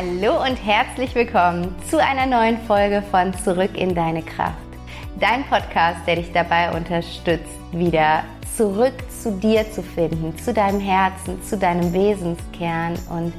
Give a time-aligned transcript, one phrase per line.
[0.00, 4.56] Hallo und herzlich willkommen zu einer neuen Folge von Zurück in deine Kraft.
[5.20, 8.24] Dein Podcast, der dich dabei unterstützt, wieder
[8.56, 13.34] zurück zu dir zu finden, zu deinem Herzen, zu deinem Wesenskern und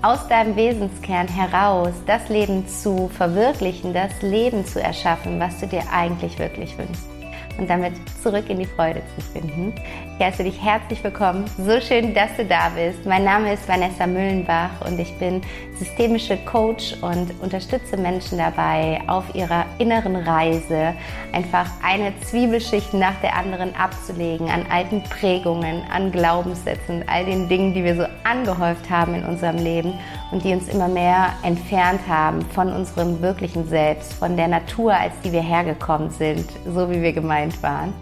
[0.00, 5.82] aus deinem Wesenskern heraus das Leben zu verwirklichen, das Leben zu erschaffen, was du dir
[5.90, 7.15] eigentlich wirklich wünschst
[7.58, 7.92] und damit
[8.22, 9.72] zurück in die Freude zu finden.
[10.18, 11.44] Ich heiße dich herzlich willkommen.
[11.58, 13.04] So schön, dass du da bist.
[13.04, 15.42] Mein Name ist Vanessa Müllenbach und ich bin
[15.78, 20.94] systemische Coach und unterstütze Menschen dabei, auf ihrer inneren Reise
[21.32, 27.74] einfach eine Zwiebelschicht nach der anderen abzulegen an alten Prägungen, an Glaubenssätzen, all den Dingen,
[27.74, 29.92] die wir so angehäuft haben in unserem Leben
[30.32, 35.12] und die uns immer mehr entfernt haben von unserem wirklichen Selbst, von der Natur, als
[35.24, 37.92] die wir hergekommen sind, so wie wir gemeint waren.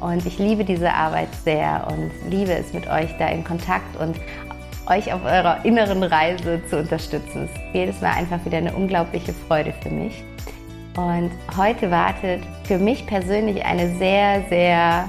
[0.00, 4.16] Und ich liebe diese Arbeit sehr und liebe es mit euch da in Kontakt und
[4.86, 7.44] euch auf eurer inneren Reise zu unterstützen.
[7.44, 10.24] Es ist jedes Mal einfach wieder eine unglaubliche Freude für mich.
[10.96, 15.08] Und heute wartet für mich persönlich eine sehr, sehr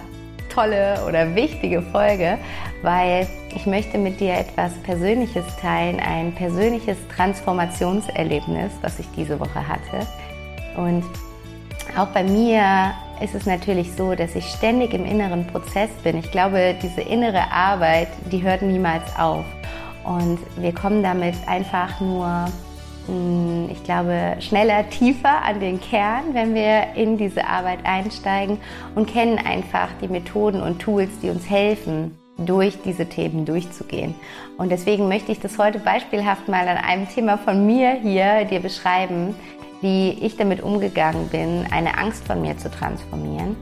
[0.54, 2.38] tolle oder wichtige Folge,
[2.84, 9.68] weil ich möchte mit dir etwas Persönliches teilen, ein persönliches Transformationserlebnis, was ich diese Woche
[9.68, 10.08] hatte.
[10.78, 11.04] Und
[11.98, 16.18] auch bei mir ist es natürlich so, dass ich ständig im inneren Prozess bin.
[16.18, 19.46] Ich glaube, diese innere Arbeit, die hört niemals auf.
[20.04, 22.46] Und wir kommen damit einfach nur,
[23.08, 28.58] hm, ich glaube, schneller, tiefer an den Kern, wenn wir in diese Arbeit einsteigen
[28.96, 34.16] und kennen einfach die Methoden und Tools, die uns helfen, durch diese Themen durchzugehen.
[34.58, 38.60] Und deswegen möchte ich das heute beispielhaft mal an einem Thema von mir hier dir
[38.60, 39.36] beschreiben,
[39.84, 43.56] wie ich damit umgegangen bin, eine Angst von mir zu transformieren.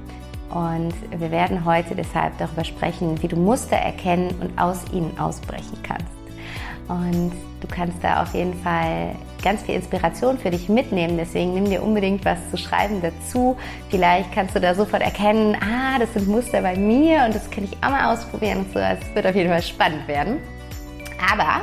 [0.52, 5.78] Und wir werden heute deshalb darüber sprechen, wie du Muster erkennen und aus ihnen ausbrechen
[5.82, 6.22] kannst.
[6.88, 11.18] Und du kannst da auf jeden Fall ganz viel Inspiration für dich mitnehmen.
[11.18, 13.58] Deswegen nimm dir unbedingt was zu schreiben dazu.
[13.90, 17.64] Vielleicht kannst du da sofort erkennen, ah, das sind Muster bei mir und das kann
[17.64, 18.66] ich auch mal ausprobieren.
[18.74, 20.38] So, es wird auf jeden Fall spannend werden.
[21.32, 21.62] Aber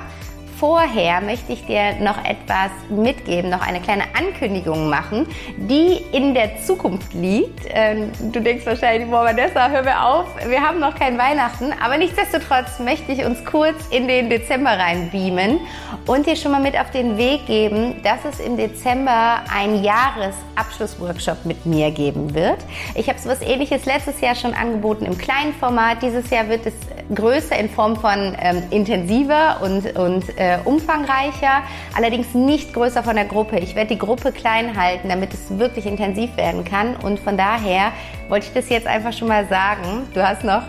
[0.59, 5.27] vorher möchte ich dir noch etwas mitgeben, noch eine kleine Ankündigung machen,
[5.57, 7.61] die in der Zukunft liegt.
[7.69, 11.97] Ähm, du denkst wahrscheinlich, boah, Vanessa, hör mir auf, wir haben noch kein Weihnachten, aber
[11.97, 15.61] nichtsdestotrotz möchte ich uns kurz in den Dezember reinbeamen
[16.07, 21.45] und dir schon mal mit auf den Weg geben, dass es im Dezember ein Jahresabschlussworkshop
[21.45, 22.59] mit mir geben wird.
[22.95, 26.03] Ich habe so was ähnliches letztes Jahr schon angeboten im kleinen Format.
[26.03, 26.75] Dieses Jahr wird es
[27.15, 31.63] größer in Form von ähm, intensiver und, und äh, äh, umfangreicher,
[31.95, 33.59] allerdings nicht größer von der Gruppe.
[33.59, 36.97] Ich werde die Gruppe klein halten, damit es wirklich intensiv werden kann.
[36.97, 37.93] Und von daher
[38.29, 40.07] wollte ich das jetzt einfach schon mal sagen.
[40.15, 40.63] Du hast noch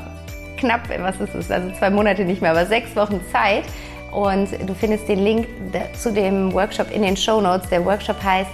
[0.58, 3.64] knapp, was ist es, also zwei Monate nicht mehr, aber sechs Wochen Zeit.
[4.12, 5.48] Und du findest den Link
[5.94, 7.70] zu dem Workshop in den Show Notes.
[7.70, 8.50] Der Workshop heißt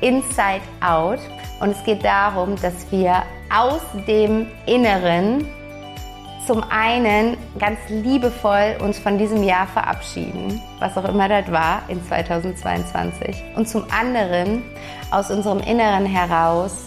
[0.00, 1.20] Inside Out.
[1.60, 3.22] Und es geht darum, dass wir
[3.54, 5.46] aus dem Inneren
[6.46, 12.02] zum einen ganz liebevoll uns von diesem Jahr verabschieden, was auch immer das war in
[12.04, 13.42] 2022.
[13.56, 14.62] Und zum anderen
[15.10, 16.84] aus unserem Inneren heraus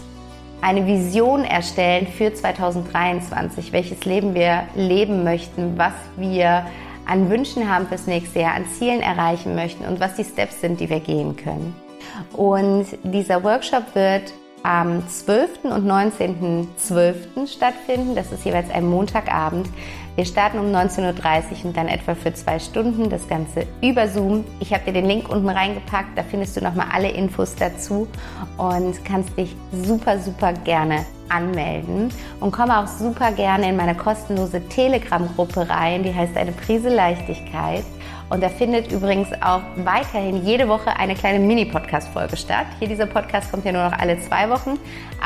[0.62, 6.66] eine Vision erstellen für 2023, welches Leben wir leben möchten, was wir
[7.06, 10.80] an Wünschen haben fürs nächste Jahr, an Zielen erreichen möchten und was die Steps sind,
[10.80, 11.76] die wir gehen können.
[12.34, 14.34] Und dieser Workshop wird
[14.64, 15.66] am 12.
[15.66, 17.48] und 19.12.
[17.48, 18.16] stattfinden.
[18.16, 19.68] Das ist jeweils ein Montagabend.
[20.16, 24.44] Wir starten um 19.30 Uhr und dann etwa für zwei Stunden das Ganze über Zoom.
[24.60, 28.08] Ich habe dir den Link unten reingepackt, da findest du nochmal alle Infos dazu
[28.58, 32.10] und kannst dich super, super gerne anmelden
[32.42, 37.86] und komme auch super gerne in meine kostenlose Telegram-Gruppe rein, die heißt eine Prise Leichtigkeit.
[38.30, 42.68] Und da findet übrigens auch weiterhin jede Woche eine kleine Mini-Podcast-Folge statt.
[42.78, 44.78] Hier dieser Podcast kommt ja nur noch alle zwei Wochen.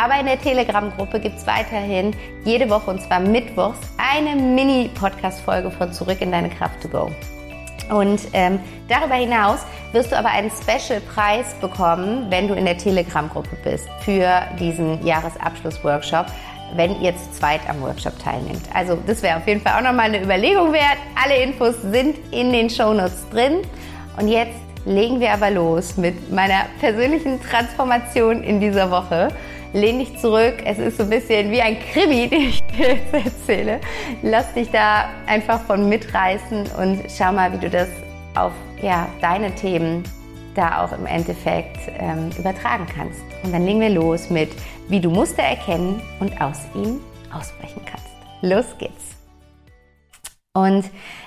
[0.01, 2.15] Aber in der Telegram-Gruppe gibt es weiterhin
[2.45, 7.11] jede Woche und zwar mittwochs eine Mini-Podcast-Folge von Zurück in deine Kraft to go.
[7.89, 9.59] Und ähm, darüber hinaus
[9.91, 16.27] wirst du aber einen Special-Preis bekommen, wenn du in der Telegram-Gruppe bist für diesen Jahresabschluss-Workshop
[16.75, 18.61] wenn ihr zu zweit am Workshop teilnimmt.
[18.73, 20.97] Also das wäre auf jeden Fall auch nochmal eine Überlegung wert.
[21.21, 23.61] Alle Infos sind in den Shownotes drin.
[24.19, 29.29] Und jetzt legen wir aber los mit meiner persönlichen Transformation in dieser Woche.
[29.73, 30.55] Lehn dich zurück.
[30.65, 33.79] Es ist so ein bisschen wie ein Krimi, den ich dir jetzt erzähle.
[34.21, 37.89] Lass dich da einfach von mitreißen und schau mal, wie du das
[38.35, 40.03] auf ja, deine Themen
[40.55, 43.21] da auch im Endeffekt ähm, übertragen kannst.
[43.43, 44.51] Und dann legen wir los mit,
[44.89, 46.99] wie du Muster erkennen und aus ihnen
[47.31, 48.07] ausbrechen kannst.
[48.41, 49.17] Los geht's!
[50.53, 50.85] Und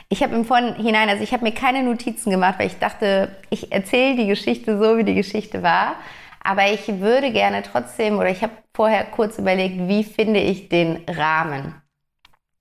[0.08, 3.72] ich habe im Vorhinein, also ich habe mir keine Notizen gemacht, weil ich dachte, ich
[3.72, 5.96] erzähle die Geschichte so, wie die Geschichte war.
[6.42, 11.02] Aber ich würde gerne trotzdem, oder ich habe vorher kurz überlegt, wie finde ich den
[11.08, 11.74] Rahmen.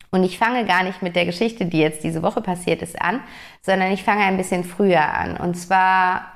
[0.10, 3.22] Und ich fange gar nicht mit der Geschichte, die jetzt diese Woche passiert ist, an,
[3.62, 5.38] sondern ich fange ein bisschen früher an.
[5.38, 6.35] Und zwar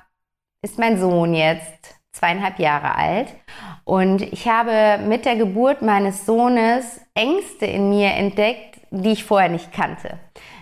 [0.61, 3.27] ist mein Sohn jetzt zweieinhalb Jahre alt.
[3.85, 9.49] Und ich habe mit der Geburt meines Sohnes Ängste in mir entdeckt, die ich vorher
[9.49, 10.19] nicht kannte.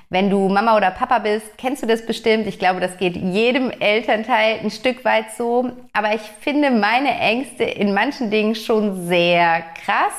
[0.10, 2.48] Wenn du Mama oder Papa bist, kennst du das bestimmt.
[2.48, 5.70] Ich glaube, das geht jedem Elternteil ein Stück weit so.
[5.92, 10.14] Aber ich finde meine Ängste in manchen Dingen schon sehr krass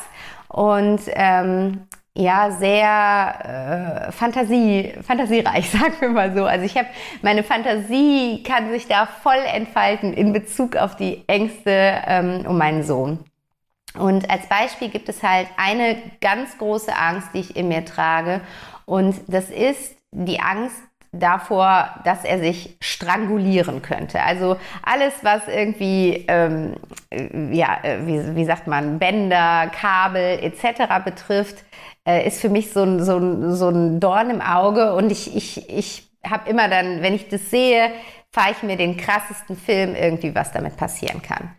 [0.49, 1.87] und ähm,
[2.19, 6.45] ja sehr äh, Fantasie, fantasiereich, sagen wir mal so.
[6.45, 6.89] Also ich habe
[7.23, 12.83] meine Fantasie kann sich da voll entfalten in Bezug auf die Ängste ähm, um meinen
[12.83, 13.21] Sohn.
[13.95, 18.41] Und als Beispiel gibt es halt eine ganz große Angst, die ich in mir trage.
[18.85, 20.77] Und das ist die Angst
[21.13, 24.23] davor, dass er sich strangulieren könnte.
[24.23, 26.75] Also alles, was irgendwie, ähm,
[27.53, 31.05] ja, äh, wie, wie sagt man, Bänder, Kabel etc.
[31.05, 31.65] betrifft,
[32.07, 34.95] äh, ist für mich so ein, so, ein, so ein Dorn im Auge.
[34.95, 37.91] Und ich, ich, ich habe immer dann, wenn ich das sehe,
[38.33, 41.55] fahre ich mir den krassesten Film irgendwie, was damit passieren kann.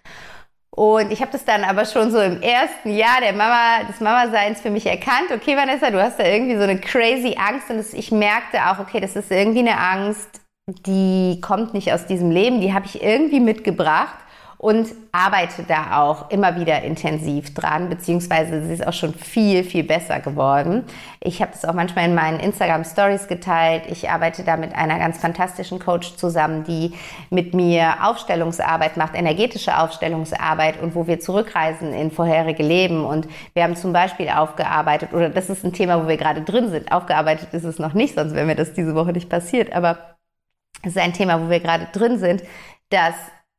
[0.80, 4.62] Und ich habe das dann aber schon so im ersten Jahr der Mama, des Mama-Seins
[4.62, 5.30] für mich erkannt.
[5.30, 7.70] Okay, Vanessa, du hast da irgendwie so eine crazy Angst.
[7.70, 10.40] Und das, ich merkte auch, okay, das ist irgendwie eine Angst,
[10.86, 14.16] die kommt nicht aus diesem Leben, die habe ich irgendwie mitgebracht
[14.59, 19.85] und arbeite da auch immer wieder intensiv dran, beziehungsweise sie ist auch schon viel, viel
[19.85, 20.83] besser geworden.
[21.21, 23.83] Ich habe das auch manchmal in meinen Instagram Stories geteilt.
[23.88, 26.94] Ich arbeite da mit einer ganz fantastischen Coach zusammen, die
[27.29, 33.06] mit mir Aufstellungsarbeit macht, energetische Aufstellungsarbeit und wo wir zurückreisen in vorherige Leben.
[33.06, 36.69] Und wir haben zum Beispiel aufgearbeitet, oder das ist ein Thema, wo wir gerade drin
[36.69, 36.91] sind.
[36.91, 39.71] Aufgearbeitet ist es noch nicht, sonst wäre mir das diese Woche nicht passiert.
[39.71, 40.17] Aber
[40.83, 42.44] es ist ein Thema, wo wir gerade drin sind,
[42.89, 43.15] dass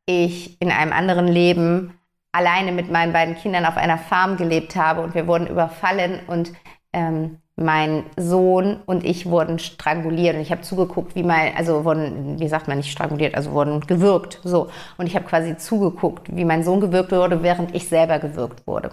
[0.07, 1.95] ich in einem anderen Leben
[2.33, 6.53] alleine mit meinen beiden Kindern auf einer Farm gelebt habe und wir wurden überfallen und
[6.93, 12.41] ähm, mein Sohn und ich wurden stranguliert und ich habe zugeguckt, wie mein, also wurden,
[12.41, 14.71] wie sagt man nicht stranguliert, also wurden gewürgt, so.
[14.97, 18.91] Und ich habe quasi zugeguckt, wie mein Sohn gewürgt wurde, während ich selber gewürgt wurde.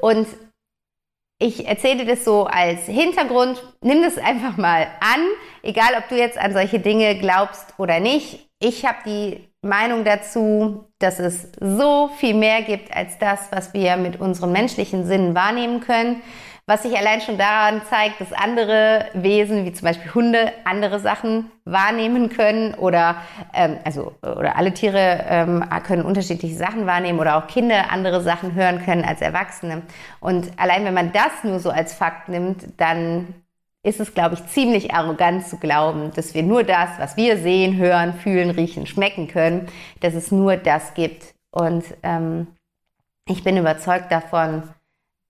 [0.00, 0.26] Und
[1.40, 5.20] ich erzähle das so als Hintergrund, nimm das einfach mal an,
[5.62, 8.50] egal ob du jetzt an solche Dinge glaubst oder nicht.
[8.58, 13.96] Ich habe die Meinung dazu, dass es so viel mehr gibt als das, was wir
[13.96, 16.22] mit unseren menschlichen Sinnen wahrnehmen können.
[16.68, 21.50] Was sich allein schon daran zeigt, dass andere Wesen, wie zum Beispiel Hunde, andere Sachen
[21.64, 23.22] wahrnehmen können oder
[23.54, 28.54] ähm, also oder alle Tiere ähm, können unterschiedliche Sachen wahrnehmen oder auch Kinder andere Sachen
[28.54, 29.80] hören können als Erwachsene.
[30.20, 33.32] Und allein wenn man das nur so als Fakt nimmt, dann
[33.88, 37.76] ist es, glaube ich, ziemlich arrogant zu glauben, dass wir nur das, was wir sehen,
[37.76, 39.68] hören, fühlen, riechen, schmecken können,
[40.00, 41.34] dass es nur das gibt.
[41.50, 42.48] Und ähm,
[43.26, 44.62] ich bin überzeugt davon,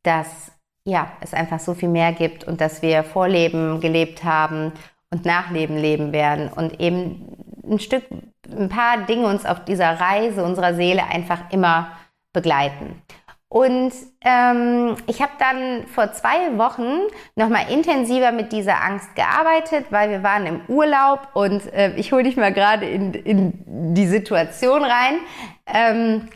[0.03, 0.51] dass
[0.85, 4.73] ja, es einfach so viel mehr gibt und dass wir Vorleben gelebt haben
[5.11, 8.05] und Nachleben leben werden und eben ein Stück,
[8.51, 11.93] ein paar Dinge uns auf dieser Reise unserer Seele einfach immer
[12.33, 13.03] begleiten.
[13.51, 16.99] Und ähm, ich habe dann vor zwei Wochen
[17.35, 22.25] nochmal intensiver mit dieser Angst gearbeitet, weil wir waren im Urlaub und äh, ich hole
[22.25, 25.21] dich mal gerade in, in die Situation rein.
[25.67, 26.29] Ähm,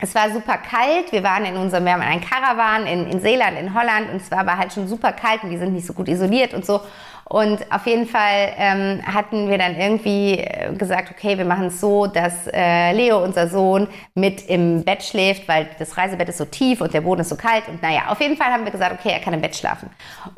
[0.00, 1.12] es war super kalt.
[1.12, 4.30] Wir waren in unserem, wir haben einen Karawan in, in Seeland, in Holland und es
[4.30, 6.82] war aber halt schon super kalt und die sind nicht so gut isoliert und so.
[7.26, 11.80] Und auf jeden Fall ähm, hatten wir dann irgendwie äh, gesagt, okay, wir machen es
[11.80, 16.44] so, dass äh, Leo, unser Sohn, mit im Bett schläft, weil das Reisebett ist so
[16.44, 17.66] tief und der Boden ist so kalt.
[17.68, 19.88] Und naja, auf jeden Fall haben wir gesagt, okay, er kann im Bett schlafen.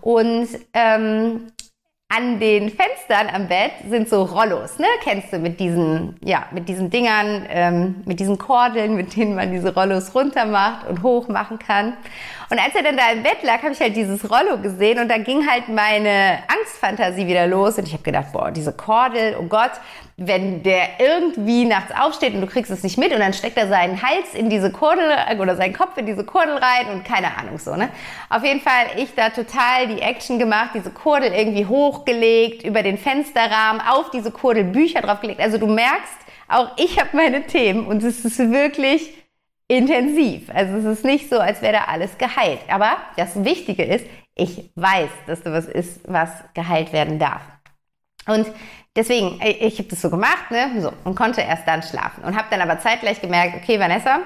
[0.00, 1.52] Und ähm,
[2.08, 4.86] an den Fenstern am Bett sind so Rollos, ne?
[5.02, 9.50] Kennst du mit diesen, ja, mit diesen Dingern, ähm, mit diesen Kordeln, mit denen man
[9.50, 11.94] diese Rollos runter macht und hoch machen kann.
[12.48, 15.08] Und als er dann da im Bett lag, habe ich halt dieses Rollo gesehen und
[15.08, 19.44] da ging halt meine Angstfantasie wieder los und ich habe gedacht, boah, diese Kordel, oh
[19.44, 19.72] Gott,
[20.16, 23.68] wenn der irgendwie nachts aufsteht und du kriegst es nicht mit und dann steckt er
[23.68, 25.04] seinen Hals in diese Kordel
[25.38, 27.90] oder seinen Kopf in diese Kordel rein und keine Ahnung so, ne?
[28.30, 32.96] Auf jeden Fall ich da total die Action gemacht, diese Kordel irgendwie hochgelegt, über den
[32.96, 35.40] Fensterrahmen, auf diese Kordel Bücher draufgelegt.
[35.40, 36.14] Also du merkst,
[36.48, 39.12] auch ich habe meine Themen und es ist wirklich
[39.68, 40.50] intensiv.
[40.52, 42.60] Also es ist nicht so, als wäre da alles geheilt.
[42.68, 47.42] Aber das Wichtige ist, ich weiß, dass da was ist, was geheilt werden darf.
[48.26, 48.46] Und
[48.94, 52.48] deswegen, ich habe das so gemacht, ne, so und konnte erst dann schlafen und habe
[52.50, 54.20] dann aber zeitgleich gemerkt, okay, Vanessa,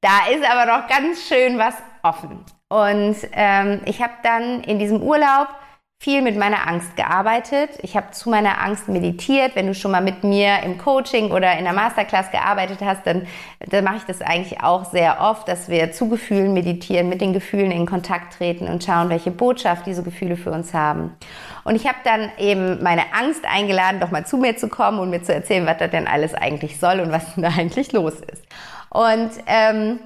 [0.00, 2.44] da ist aber noch ganz schön was offen.
[2.68, 5.48] Und ähm, ich habe dann in diesem Urlaub
[6.00, 7.70] viel mit meiner Angst gearbeitet.
[7.82, 9.56] Ich habe zu meiner Angst meditiert.
[9.56, 13.26] Wenn du schon mal mit mir im Coaching oder in der Masterclass gearbeitet hast, dann,
[13.68, 17.32] dann mache ich das eigentlich auch sehr oft, dass wir zu Gefühlen meditieren, mit den
[17.32, 21.16] Gefühlen in Kontakt treten und schauen, welche Botschaft diese Gefühle für uns haben.
[21.64, 25.10] Und ich habe dann eben meine Angst eingeladen, doch mal zu mir zu kommen und
[25.10, 28.14] mir zu erzählen, was das denn alles eigentlich soll und was denn da eigentlich los
[28.20, 28.44] ist.
[28.90, 29.98] Und ähm,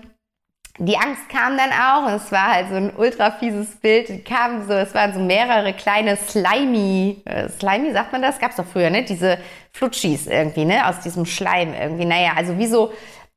[0.85, 4.09] die Angst kam dann auch und es war halt so ein ultra fieses Bild.
[4.09, 4.25] Die
[4.67, 8.41] so, es waren so mehrere kleine Slimy, äh, Slimy sagt man das?
[8.41, 9.05] Gab's doch früher, ne?
[9.05, 9.39] Diese
[9.73, 10.89] Flutschis irgendwie, ne?
[10.89, 12.05] Aus diesem Schleim irgendwie.
[12.05, 12.93] Naja, also wie so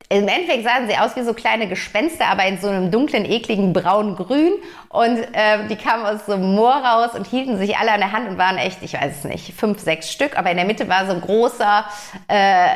[0.08, 3.72] im Endeffekt sahen sie aus wie so kleine Gespenster, aber in so einem dunklen, ekligen
[3.72, 4.52] braun-grün.
[4.88, 8.12] Und äh, die kamen aus so einem Moor raus und hielten sich alle an der
[8.12, 10.38] Hand und waren echt, ich weiß es nicht, fünf, sechs Stück.
[10.38, 11.84] Aber in der Mitte war so ein großer
[12.28, 12.68] äh,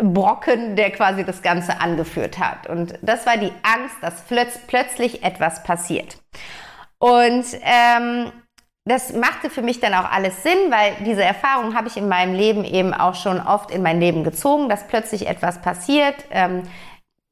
[0.00, 2.68] Brocken, der quasi das Ganze angeführt hat.
[2.68, 6.18] Und das war die Angst, dass plötz plötzlich etwas passiert.
[6.98, 8.30] Und ähm,
[8.86, 12.34] das machte für mich dann auch alles Sinn, weil diese Erfahrung habe ich in meinem
[12.34, 16.14] Leben eben auch schon oft in mein Leben gezogen, dass plötzlich etwas passiert.
[16.30, 16.62] Ähm,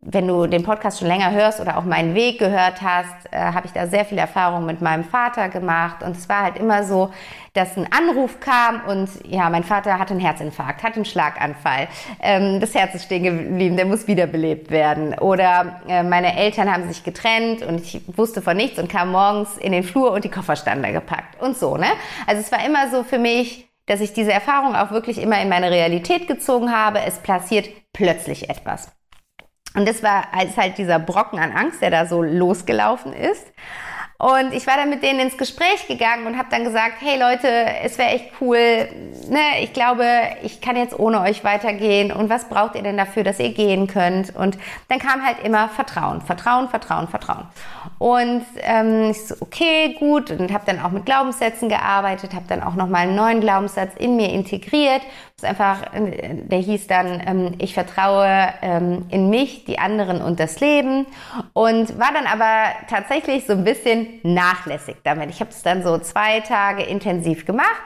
[0.06, 3.66] wenn du den Podcast schon länger hörst oder auch meinen Weg gehört hast, äh, habe
[3.66, 6.02] ich da sehr viel Erfahrung mit meinem Vater gemacht.
[6.02, 7.10] Und es war halt immer so,
[7.54, 11.88] dass ein Anruf kam und ja, mein Vater hatte einen Herzinfarkt, hat einen Schlaganfall,
[12.20, 15.16] ähm, das Herz ist stehen geblieben, der muss wiederbelebt werden.
[15.18, 19.56] Oder äh, meine Eltern haben sich getrennt und ich wusste von nichts und kam morgens
[19.56, 21.76] in den Flur und die Koffer standen da gepackt und so.
[21.76, 21.86] Ne?
[22.26, 25.48] Also es war immer so für mich, dass ich diese Erfahrung auch wirklich immer in
[25.48, 27.00] meine Realität gezogen habe.
[27.06, 28.90] Es passiert plötzlich etwas.
[29.74, 33.52] Und das war als halt dieser Brocken an Angst, der da so losgelaufen ist.
[34.18, 37.48] Und ich war dann mit denen ins Gespräch gegangen und habe dann gesagt, hey Leute,
[37.82, 38.58] es wäre echt cool,
[39.28, 39.40] ne?
[39.60, 40.06] ich glaube,
[40.42, 43.88] ich kann jetzt ohne euch weitergehen und was braucht ihr denn dafür, dass ihr gehen
[43.88, 44.34] könnt?
[44.34, 44.56] Und
[44.88, 47.46] dann kam halt immer Vertrauen, Vertrauen, Vertrauen, Vertrauen.
[47.98, 52.62] Und ähm, ich so, okay, gut, und habe dann auch mit Glaubenssätzen gearbeitet, habe dann
[52.62, 55.02] auch nochmal einen neuen Glaubenssatz in mir integriert,
[55.36, 60.60] das einfach, der hieß dann, ähm, ich vertraue ähm, in mich, die anderen und das
[60.60, 61.06] Leben
[61.52, 65.30] und war dann aber tatsächlich so ein bisschen nachlässig damit.
[65.30, 67.82] Ich habe es dann so zwei Tage intensiv gemacht.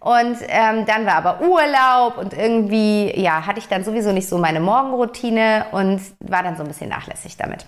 [0.00, 4.38] Und ähm, dann war aber Urlaub und irgendwie, ja, hatte ich dann sowieso nicht so
[4.38, 7.66] meine Morgenroutine und war dann so ein bisschen nachlässig damit.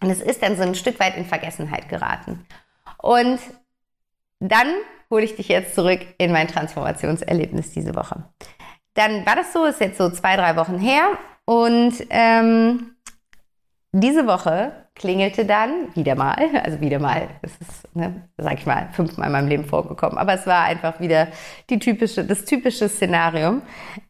[0.00, 2.46] Und es ist dann so ein Stück weit in Vergessenheit geraten.
[2.98, 3.38] Und
[4.40, 4.68] dann
[5.10, 8.24] hole ich dich jetzt zurück in mein Transformationserlebnis diese Woche.
[8.94, 12.96] Dann war das so, ist jetzt so zwei, drei Wochen her und ähm,
[13.92, 18.88] diese Woche klingelte dann wieder mal, also wieder mal, es ist, ne, sag ich mal,
[18.92, 21.28] fünfmal in meinem Leben vorgekommen, aber es war einfach wieder
[21.68, 23.60] die typische, das typische Szenario.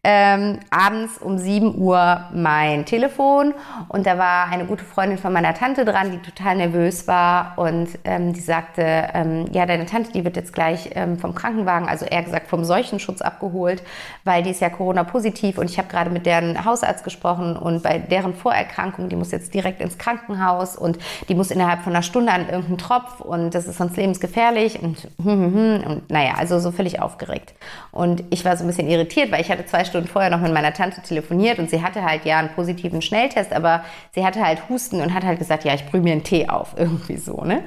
[0.04, 3.52] Ähm, abends um 7 Uhr mein Telefon
[3.88, 7.88] und da war eine gute Freundin von meiner Tante dran, die total nervös war und
[8.04, 12.06] ähm, die sagte, ähm, ja, deine Tante, die wird jetzt gleich ähm, vom Krankenwagen, also
[12.06, 13.82] eher gesagt vom Seuchenschutz abgeholt,
[14.22, 17.98] weil die ist ja Corona-positiv und ich habe gerade mit deren Hausarzt gesprochen und bei
[17.98, 22.32] deren Vorerkrankung, die muss jetzt direkt ins Krankenhaus und die muss innerhalb von einer Stunde
[22.32, 26.58] an irgendeinen Tropf und das ist sonst lebensgefährlich und, hm, hm, hm, und naja, also
[26.58, 27.54] so völlig aufgeregt.
[27.92, 30.52] Und ich war so ein bisschen irritiert, weil ich hatte zwei Stunden vorher noch mit
[30.52, 34.68] meiner Tante telefoniert und sie hatte halt ja einen positiven Schnelltest, aber sie hatte halt
[34.68, 37.62] Husten und hat halt gesagt, ja, ich brühe mir einen Tee auf, irgendwie so, ne?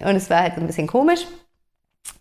[0.00, 1.26] Und es war halt so ein bisschen komisch.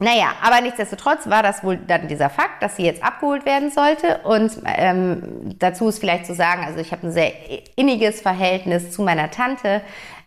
[0.02, 4.22] Naja, aber nichtsdestotrotz war das wohl dann dieser Fakt, dass sie jetzt abgeholt werden sollte.
[4.24, 7.34] Und ähm, dazu ist vielleicht zu sagen, also ich habe ein sehr
[7.76, 9.82] inniges Verhältnis zu meiner Tante.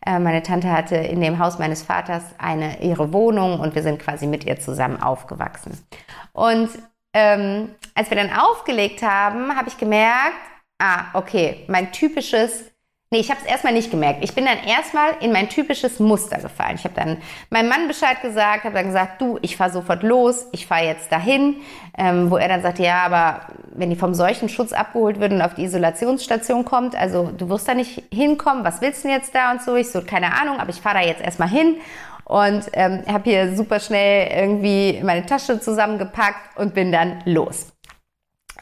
[0.04, 4.00] Äh, meine Tante hatte in dem Haus meines Vaters eine, ihre Wohnung und wir sind
[4.00, 5.78] quasi mit ihr zusammen aufgewachsen.
[6.32, 6.70] Und
[7.14, 10.34] ähm, als wir dann aufgelegt haben, habe ich gemerkt,
[10.80, 12.71] ah, okay, mein typisches
[13.12, 14.24] Nee, ich habe es erstmal nicht gemerkt.
[14.24, 16.76] Ich bin dann erstmal in mein typisches Muster gefallen.
[16.76, 17.18] Ich habe dann
[17.50, 21.12] meinem Mann Bescheid gesagt, habe dann gesagt, du, ich fahre sofort los, ich fahre jetzt
[21.12, 21.56] dahin,
[21.98, 23.42] ähm, wo er dann sagte, ja, aber
[23.74, 27.74] wenn die vom Seuchenschutz abgeholt wird und auf die Isolationsstation kommt, also du wirst da
[27.74, 29.76] nicht hinkommen, was willst du denn jetzt da und so?
[29.76, 31.76] Ich so, keine Ahnung, aber ich fahre da jetzt erstmal hin
[32.24, 37.72] und ähm, habe hier super schnell irgendwie meine Tasche zusammengepackt und bin dann los.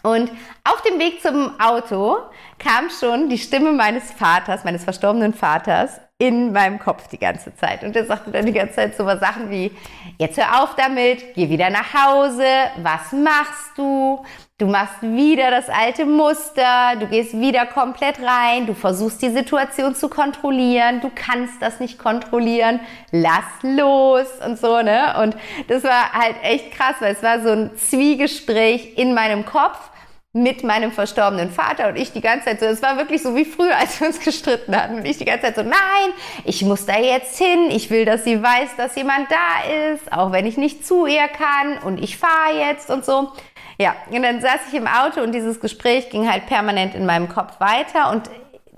[0.02, 0.30] Und
[0.64, 2.16] auf dem Weg zum Auto
[2.60, 7.82] kam schon die Stimme meines Vaters, meines verstorbenen Vaters, in meinem Kopf die ganze Zeit.
[7.82, 9.70] Und er sagte dann die ganze Zeit so was Sachen wie,
[10.18, 12.44] jetzt hör auf damit, geh wieder nach Hause,
[12.82, 14.22] was machst du?
[14.58, 19.94] Du machst wieder das alte Muster, du gehst wieder komplett rein, du versuchst die Situation
[19.94, 25.14] zu kontrollieren, du kannst das nicht kontrollieren, lass los und so, ne?
[25.22, 25.34] Und
[25.68, 29.89] das war halt echt krass, weil es war so ein Zwiegespräch in meinem Kopf
[30.32, 33.44] mit meinem verstorbenen Vater und ich die ganze Zeit so, es war wirklich so wie
[33.44, 34.96] früher, als wir uns gestritten hatten.
[34.96, 36.12] Und ich die ganze Zeit so, nein,
[36.44, 40.30] ich muss da jetzt hin, ich will, dass sie weiß, dass jemand da ist, auch
[40.30, 41.78] wenn ich nicht zu ihr kann.
[41.78, 43.32] Und ich fahre jetzt und so.
[43.78, 47.28] Ja, und dann saß ich im Auto und dieses Gespräch ging halt permanent in meinem
[47.28, 48.10] Kopf weiter.
[48.10, 48.30] Und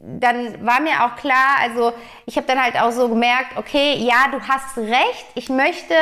[0.03, 1.93] dann war mir auch klar, also
[2.25, 5.95] ich habe dann halt auch so gemerkt, okay, ja, du hast recht, ich möchte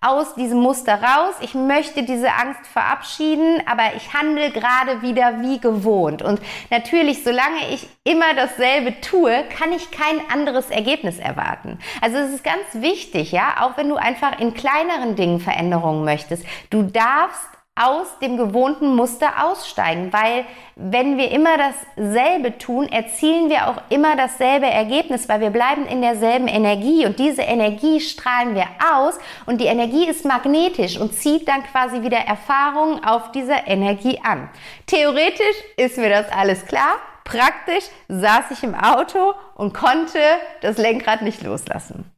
[0.00, 1.34] aus diesem Muster raus.
[1.40, 6.22] Ich möchte diese Angst verabschieden, aber ich handle gerade wieder wie gewohnt.
[6.22, 6.40] Und
[6.70, 11.78] natürlich, solange ich immer dasselbe tue, kann ich kein anderes Ergebnis erwarten.
[12.00, 16.44] Also es ist ganz wichtig, ja, auch wenn du einfach in kleineren Dingen Veränderungen möchtest.
[16.70, 20.44] Du darfst aus dem gewohnten Muster aussteigen, weil
[20.74, 26.02] wenn wir immer dasselbe tun, erzielen wir auch immer dasselbe Ergebnis, weil wir bleiben in
[26.02, 31.48] derselben Energie und diese Energie strahlen wir aus und die Energie ist magnetisch und zieht
[31.48, 34.48] dann quasi wieder Erfahrungen auf dieser Energie an.
[34.86, 36.96] Theoretisch ist mir das alles klar.
[37.24, 40.18] Praktisch saß ich im Auto und konnte
[40.62, 42.10] das Lenkrad nicht loslassen.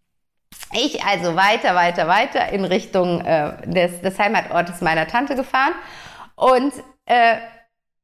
[0.72, 5.74] Ich also weiter, weiter, weiter in Richtung äh, des, des Heimatortes meiner Tante gefahren
[6.36, 6.72] und
[7.06, 7.36] äh,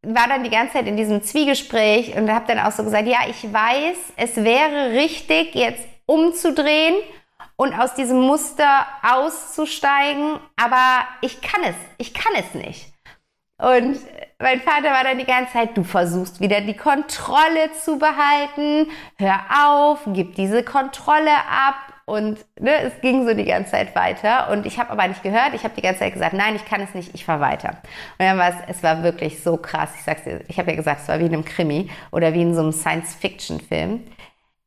[0.02, 3.20] war dann die ganze Zeit in diesem Zwiegespräch und habe dann auch so gesagt, ja,
[3.28, 6.94] ich weiß, es wäre richtig, jetzt umzudrehen
[7.56, 12.92] und aus diesem Muster auszusteigen, aber ich kann es, ich kann es nicht.
[13.58, 13.98] Und
[14.38, 19.40] mein Vater war dann die ganze Zeit, du versuchst wieder die Kontrolle zu behalten, hör
[19.64, 24.50] auf, gib diese Kontrolle ab und ne, es ging so die ganze Zeit weiter.
[24.50, 25.54] Und ich habe aber nicht gehört.
[25.54, 27.70] Ich habe die ganze Zeit gesagt, nein, ich kann es nicht, ich fahre weiter.
[27.70, 29.90] Und dann war es, es war wirklich so krass.
[29.98, 30.06] Ich
[30.46, 32.72] ich habe ja gesagt, es war wie in einem Krimi oder wie in so einem
[32.72, 34.04] Science-Fiction-Film.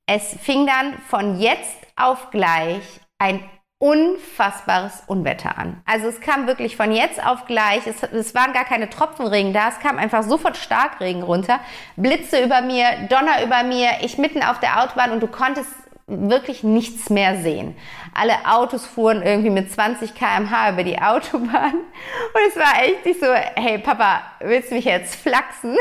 [0.06, 2.84] Es fing dann von jetzt auf gleich
[3.20, 3.42] ein
[3.78, 5.82] unfassbares Unwetter an.
[5.86, 9.70] Also es kam wirklich von jetzt auf gleich, es, es waren gar keine Tropfenregen da,
[9.70, 11.62] es kam einfach sofort Starkregen runter,
[11.96, 15.72] Blitze über mir, Donner über mir, ich mitten auf der Autobahn und du konntest
[16.10, 17.76] wirklich nichts mehr sehen.
[18.14, 23.20] Alle Autos fuhren irgendwie mit 20 km/h über die Autobahn und es war echt nicht
[23.20, 25.78] so, hey Papa, willst du mich jetzt flachsen?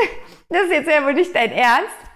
[0.49, 2.09] Das ist jetzt ja wohl nicht dein Ernst.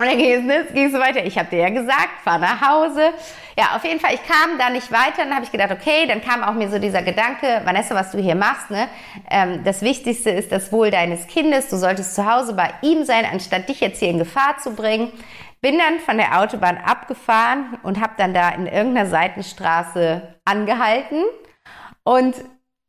[0.00, 1.26] Und dann ging es, ne, ging so weiter.
[1.26, 3.10] Ich habe dir ja gesagt, fahr nach Hause.
[3.58, 5.24] Ja, auf jeden Fall, ich kam da nicht weiter.
[5.24, 8.18] Dann habe ich gedacht, okay, dann kam auch mir so dieser Gedanke, Vanessa, was du
[8.18, 8.88] hier machst, ne?
[9.28, 11.68] Ähm, das Wichtigste ist das Wohl deines Kindes.
[11.68, 15.10] Du solltest zu Hause bei ihm sein, anstatt dich jetzt hier in Gefahr zu bringen.
[15.60, 21.24] Bin dann von der Autobahn abgefahren und habe dann da in irgendeiner Seitenstraße angehalten
[22.04, 22.34] und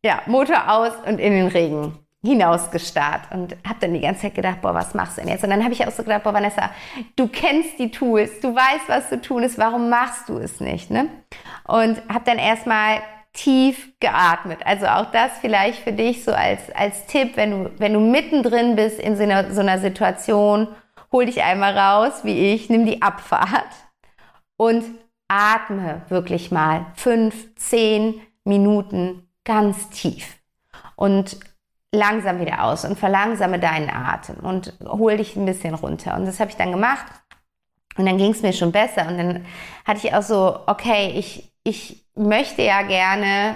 [0.03, 4.61] ja, Motor aus und in den Regen hinausgestarrt und habe dann die ganze Zeit gedacht,
[4.61, 5.43] boah, was machst du denn jetzt?
[5.43, 6.69] Und dann habe ich auch so gedacht, boah, Vanessa,
[7.15, 10.91] du kennst die Tools, du weißt, was zu tun ist, warum machst du es nicht?
[10.91, 11.07] Ne?
[11.65, 13.01] Und habe dann erstmal
[13.33, 14.59] tief geatmet.
[14.65, 18.75] Also auch das vielleicht für dich so als, als Tipp, wenn du, wenn du mittendrin
[18.75, 20.67] bist in so einer, so einer Situation
[21.11, 23.69] hol dich einmal raus, wie ich, nimm die Abfahrt.
[24.57, 24.83] Und
[25.27, 30.37] atme wirklich mal fünf, zehn Minuten ganz tief.
[30.95, 31.39] Und
[31.91, 36.15] langsam wieder aus und verlangsame deinen Atem und hol dich ein bisschen runter.
[36.15, 37.05] Und das habe ich dann gemacht.
[37.97, 39.07] Und dann ging es mir schon besser.
[39.07, 39.45] Und dann
[39.85, 43.55] hatte ich auch so, okay, ich, ich möchte ja gerne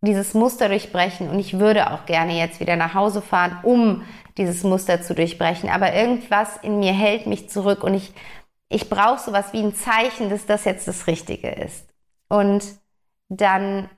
[0.00, 1.28] dieses Muster durchbrechen.
[1.28, 4.02] Und ich würde auch gerne jetzt wieder nach Hause fahren, um
[4.36, 5.70] dieses Muster zu durchbrechen.
[5.70, 8.12] Aber irgendwas in mir hält mich zurück und ich,
[8.68, 11.86] ich brauche sowas wie ein Zeichen, dass das jetzt das Richtige ist.
[12.28, 12.64] Und
[13.28, 13.88] dann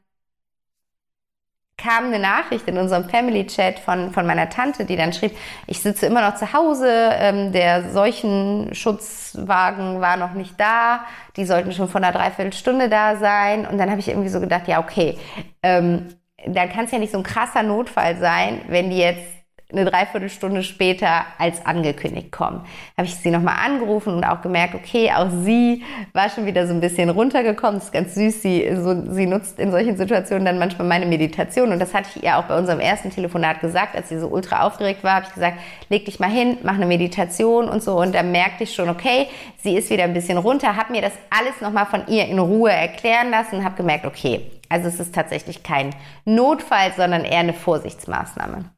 [1.79, 5.83] kam eine Nachricht in unserem Family Chat von, von meiner Tante, die dann schrieb, ich
[5.83, 11.05] sitze immer noch zu Hause, ähm, der Seuchenschutzwagen war noch nicht da,
[11.37, 13.67] die sollten schon vor einer Dreiviertelstunde da sein.
[13.67, 15.19] Und dann habe ich irgendwie so gedacht, ja, okay,
[15.63, 16.09] ähm,
[16.47, 19.36] dann kann es ja nicht so ein krasser Notfall sein, wenn die jetzt
[19.73, 22.61] eine Dreiviertelstunde später als angekündigt kommen.
[22.97, 26.73] Habe ich sie nochmal angerufen und auch gemerkt, okay, auch sie war schon wieder so
[26.73, 27.75] ein bisschen runtergekommen.
[27.75, 28.43] Das ist ganz süß.
[28.43, 31.73] Sie, so, sie nutzt in solchen Situationen dann manchmal meine Meditation.
[31.73, 34.65] Und das hatte ich ihr auch bei unserem ersten Telefonat gesagt, als sie so ultra
[34.65, 37.99] aufgeregt war, habe ich gesagt, leg dich mal hin, mach eine Meditation und so.
[38.01, 39.27] Und da merkte ich schon, okay,
[39.65, 42.71] sie ist wieder ein bisschen runter, habe mir das alles nochmal von ihr in Ruhe
[42.71, 45.91] erklären lassen und habe gemerkt, okay, also es ist tatsächlich kein
[46.25, 48.76] Notfall, sondern eher eine Vorsichtsmaßnahme.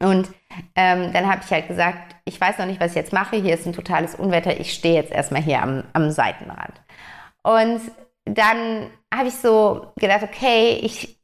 [0.00, 0.28] Und
[0.74, 3.36] ähm, dann habe ich halt gesagt, ich weiß noch nicht, was ich jetzt mache.
[3.36, 4.58] Hier ist ein totales Unwetter.
[4.58, 6.80] Ich stehe jetzt erstmal hier am, am Seitenrand.
[7.42, 7.80] Und
[8.24, 11.18] dann habe ich so gedacht, okay, ich,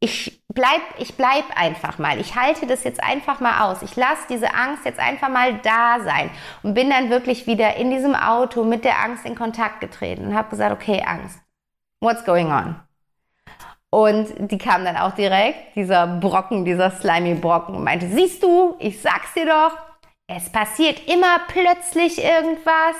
[0.00, 2.20] ich bleib, ich bleib einfach mal.
[2.20, 3.82] Ich halte das jetzt einfach mal aus.
[3.82, 6.30] Ich lasse diese Angst jetzt einfach mal da sein
[6.62, 10.34] und bin dann wirklich wieder in diesem Auto mit der Angst in Kontakt getreten und
[10.34, 11.40] habe gesagt, okay, Angst,
[12.00, 12.83] what's going on?
[13.94, 18.74] Und die kam dann auch direkt, dieser Brocken, dieser slimy Brocken, und meinte, siehst du,
[18.80, 19.70] ich sag's dir doch,
[20.26, 22.96] es passiert immer plötzlich irgendwas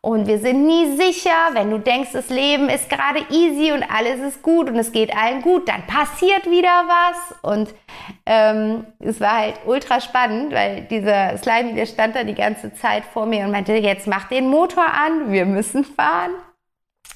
[0.00, 1.50] und wir sind nie sicher.
[1.54, 5.12] Wenn du denkst, das Leben ist gerade easy und alles ist gut und es geht
[5.12, 7.34] allen gut, dann passiert wieder was.
[7.42, 7.74] Und
[8.24, 13.04] ähm, es war halt ultra spannend, weil dieser Slimy, der stand da die ganze Zeit
[13.06, 16.30] vor mir und meinte, jetzt mach den Motor an, wir müssen fahren.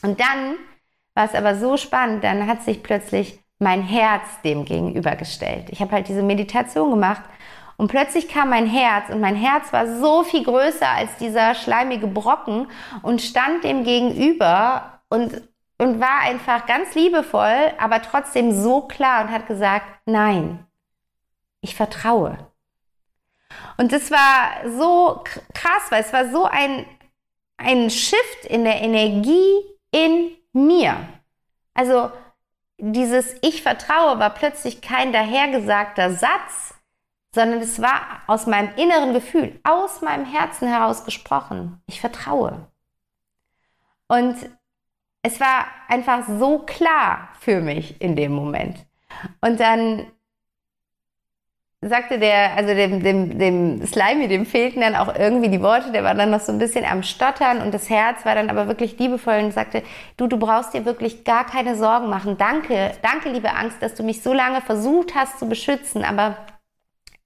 [0.02, 0.56] Und dann
[1.14, 5.70] war es aber so spannend, dann hat sich plötzlich mein Herz dem gegenübergestellt.
[5.70, 7.22] Ich habe halt diese Meditation gemacht
[7.76, 12.06] und plötzlich kam mein Herz und mein Herz war so viel größer als dieser schleimige
[12.06, 12.66] Brocken
[13.02, 15.42] und stand dem gegenüber und,
[15.78, 20.66] und war einfach ganz liebevoll, aber trotzdem so klar und hat gesagt, nein,
[21.60, 22.38] ich vertraue.
[23.76, 25.22] Und das war so
[25.54, 26.86] krass, weil es war so ein,
[27.56, 30.96] ein Shift in der Energie in mir.
[31.74, 32.10] Also
[32.78, 36.74] dieses Ich vertraue war plötzlich kein dahergesagter Satz,
[37.34, 41.80] sondern es war aus meinem inneren Gefühl, aus meinem Herzen heraus gesprochen.
[41.86, 42.66] Ich vertraue.
[44.08, 44.36] Und
[45.22, 48.84] es war einfach so klar für mich in dem Moment.
[49.40, 50.10] Und dann
[51.84, 56.04] sagte der, also dem, dem, dem Slimy, dem fehlten dann auch irgendwie die Worte, der
[56.04, 58.96] war dann noch so ein bisschen am Stottern und das Herz war dann aber wirklich
[58.98, 59.82] liebevoll und sagte,
[60.16, 62.38] du, du brauchst dir wirklich gar keine Sorgen machen.
[62.38, 66.36] Danke, danke, liebe Angst, dass du mich so lange versucht hast zu beschützen, aber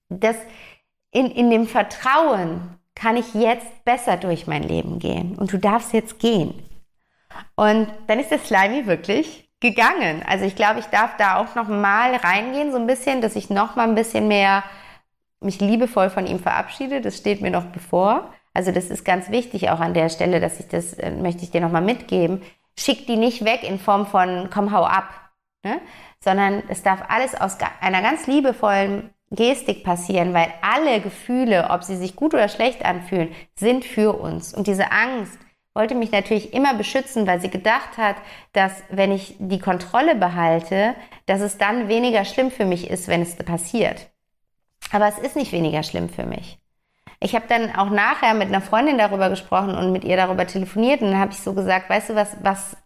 [0.09, 0.37] das
[1.11, 5.93] in, in dem Vertrauen kann ich jetzt besser durch mein Leben gehen und du darfst
[5.93, 6.55] jetzt gehen.
[7.57, 10.23] Und dann ist der Slimy wirklich gegangen.
[10.27, 13.51] Also ich glaube, ich darf da auch noch mal reingehen, so ein bisschen, dass ich
[13.51, 14.63] noch mal ein bisschen mehr
[15.41, 17.01] mich liebevoll von ihm verabschiede.
[17.01, 18.33] Das steht mir noch bevor.
[18.53, 21.51] Also das ist ganz wichtig auch an der Stelle, dass ich das äh, möchte ich
[21.51, 22.43] dir noch mal mitgeben.
[22.79, 25.09] Schick die nicht weg in Form von komm hau ab,
[25.63, 25.81] ne?
[26.21, 31.97] sondern es darf alles aus einer ganz liebevollen Gestik passieren, weil alle Gefühle, ob sie
[31.97, 34.55] sich gut oder schlecht anfühlen, sind für uns.
[34.55, 35.39] Und diese Angst
[35.77, 38.17] wollte mich natürlich immer beschützen, weil sie gedacht hat,
[38.53, 43.23] dass wenn ich die Kontrolle behalte, dass es dann weniger schlimm für mich ist, wenn
[43.23, 44.11] es passiert.
[44.91, 46.59] Aber es ist nicht weniger schlimm für mich.
[47.21, 51.01] Ich habe dann auch nachher mit einer Freundin darüber gesprochen und mit ihr darüber telefoniert
[51.01, 52.77] und dann habe ich so gesagt, weißt du was, was,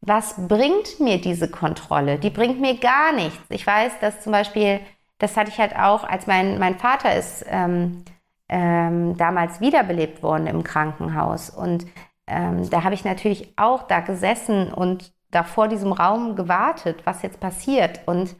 [0.00, 2.18] was bringt mir diese Kontrolle?
[2.18, 3.40] Die bringt mir gar nichts.
[3.48, 4.80] Ich weiß, dass zum Beispiel
[5.22, 8.04] das hatte ich halt auch, als mein, mein Vater ist ähm,
[8.48, 11.48] ähm, damals wiederbelebt worden im Krankenhaus.
[11.48, 11.86] Und
[12.26, 17.22] ähm, da habe ich natürlich auch da gesessen und da vor diesem Raum gewartet, was
[17.22, 18.00] jetzt passiert.
[18.06, 18.36] Und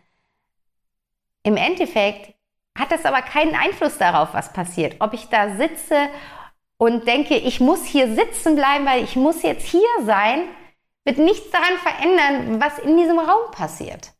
[1.42, 2.34] im Endeffekt
[2.78, 4.96] hat das aber keinen Einfluss darauf, was passiert.
[5.00, 6.08] Ob ich da sitze
[6.76, 10.44] und denke, ich muss hier sitzen bleiben, weil ich muss jetzt hier sein,
[11.04, 14.12] wird nichts daran verändern, was in diesem Raum passiert.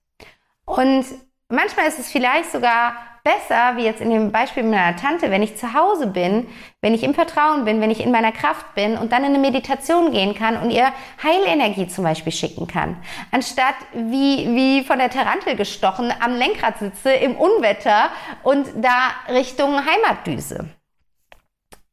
[0.65, 1.05] Und
[1.53, 5.57] Manchmal ist es vielleicht sogar besser, wie jetzt in dem Beispiel meiner Tante, wenn ich
[5.57, 6.49] zu Hause bin,
[6.81, 9.39] wenn ich im Vertrauen bin, wenn ich in meiner Kraft bin und dann in eine
[9.39, 12.97] Meditation gehen kann und ihr Heilenergie zum Beispiel schicken kann.
[13.31, 18.11] Anstatt wie, wie von der Tarantel gestochen am Lenkrad sitze im Unwetter
[18.43, 20.69] und da Richtung Heimatdüse.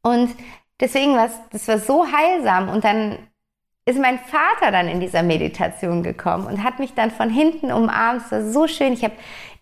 [0.02, 0.34] Und
[0.80, 3.18] deswegen war das war so heilsam und dann
[3.90, 8.22] ist mein Vater dann in dieser Meditation gekommen und hat mich dann von hinten umarmt.
[8.26, 8.92] Es war so schön.
[8.92, 9.14] Ich habe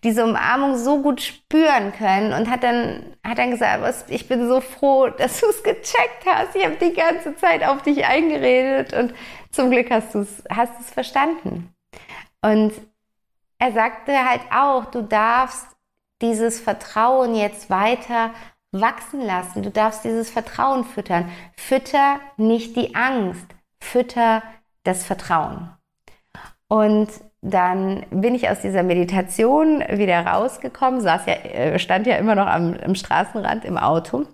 [0.03, 4.61] diese Umarmung so gut spüren können und hat dann, hat dann gesagt, ich bin so
[4.61, 6.55] froh, dass du es gecheckt hast.
[6.55, 9.13] Ich habe die ganze Zeit auf dich eingeredet und
[9.51, 11.73] zum Glück hast du es hast verstanden.
[12.41, 12.71] Und
[13.57, 15.67] er sagte halt auch, du darfst
[16.21, 18.31] dieses Vertrauen jetzt weiter
[18.71, 19.63] wachsen lassen.
[19.63, 21.31] Du darfst dieses Vertrauen füttern.
[21.57, 23.47] Fütter nicht die Angst
[23.79, 24.43] fütter
[24.83, 25.69] das Vertrauen.
[26.67, 27.09] Und
[27.41, 32.47] dann bin ich aus dieser Meditation wieder rausgekommen, saß ja, äh, stand ja immer noch
[32.47, 34.25] am, am Straßenrand im Auto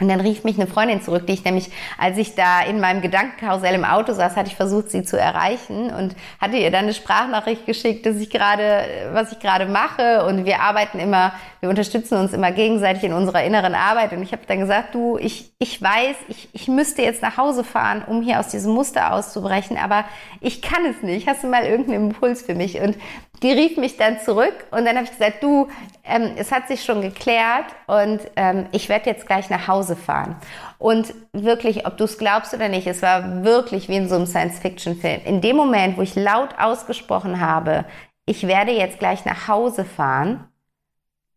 [0.00, 3.02] und dann rief mich eine Freundin zurück, die ich nämlich, als ich da in meinem
[3.02, 6.94] Gedankenkarussell im Auto saß, hatte ich versucht, sie zu erreichen und hatte ihr dann eine
[6.94, 12.16] Sprachnachricht geschickt, dass ich gerade, was ich gerade mache und wir arbeiten immer, wir unterstützen
[12.16, 15.80] uns immer gegenseitig in unserer inneren Arbeit und ich habe dann gesagt, du, ich, ich
[15.80, 20.06] weiß, ich, ich müsste jetzt nach Hause fahren, um hier aus diesem Muster auszubrechen, aber
[20.40, 21.28] ich kann es nicht.
[21.28, 22.80] Hast du mal irgendeinen Impuls für mich?
[22.80, 22.96] Und
[23.42, 25.68] die rief mich dann zurück und dann habe ich gesagt, du,
[26.04, 30.36] ähm, es hat sich schon geklärt und ähm, ich werde jetzt gleich nach Hause fahren.
[30.78, 34.26] Und wirklich, ob du es glaubst oder nicht, es war wirklich wie in so einem
[34.26, 35.22] Science-Fiction-Film.
[35.24, 37.84] In dem Moment, wo ich laut ausgesprochen habe,
[38.26, 40.48] ich werde jetzt gleich nach Hause fahren,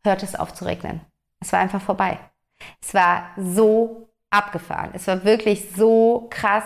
[0.03, 1.01] hört es auf zu regnen.
[1.39, 2.19] Es war einfach vorbei.
[2.81, 4.91] Es war so abgefahren.
[4.93, 6.65] Es war wirklich so krass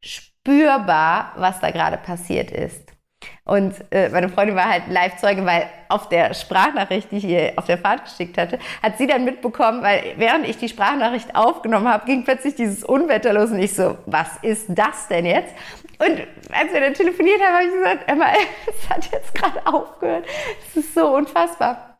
[0.00, 2.87] spürbar, was da gerade passiert ist.
[3.44, 7.64] Und äh, meine Freundin war halt Live-Zeuge, weil auf der Sprachnachricht, die ich ihr auf
[7.64, 12.04] der Fahrt geschickt hatte, hat sie dann mitbekommen, weil während ich die Sprachnachricht aufgenommen habe,
[12.06, 15.54] ging plötzlich dieses Unwetter los und ich so, was ist das denn jetzt?
[15.98, 18.26] Und als wir dann telefoniert haben, habe ich gesagt, Emma,
[18.66, 20.26] es hat jetzt gerade aufgehört.
[20.68, 21.98] Es ist so unfassbar.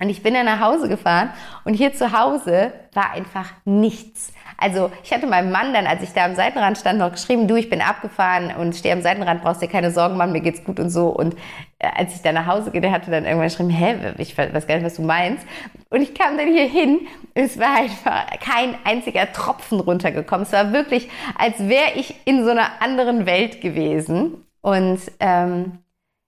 [0.00, 1.32] Und ich bin dann nach Hause gefahren
[1.64, 4.32] und hier zu Hause war einfach nichts.
[4.56, 7.56] Also ich hatte meinem Mann dann, als ich da am Seitenrand stand, noch geschrieben, du,
[7.56, 10.80] ich bin abgefahren und stehe am Seitenrand, brauchst dir keine Sorgen machen, mir geht's gut
[10.80, 11.08] und so.
[11.08, 11.34] Und
[11.78, 14.76] äh, als ich dann nach Hause der hatte dann irgendwann geschrieben, hä, ich weiß gar
[14.76, 15.44] nicht, was du meinst.
[15.90, 17.00] Und ich kam dann hier hin,
[17.34, 20.46] es war einfach kein einziger Tropfen runtergekommen.
[20.46, 24.46] Es war wirklich, als wäre ich in so einer anderen Welt gewesen.
[24.60, 25.78] Und ähm,